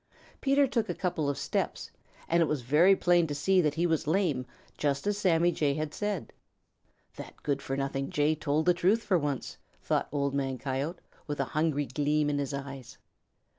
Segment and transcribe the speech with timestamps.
[0.41, 1.91] Peter took a couple of steps,
[2.27, 5.75] and it was very plain to see that he was lame, just as Sammy Jay
[5.75, 6.33] had said.
[7.17, 11.39] "That good for nothing Jay told the truth for once," thought Old Man Coyote, with
[11.39, 12.97] a hungry gleam in his eyes.